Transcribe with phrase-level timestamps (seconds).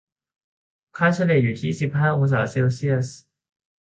[0.97, 3.07] ค่าเฉลี่ยอยู่ที่ สิบห้า องศาเซลเซียส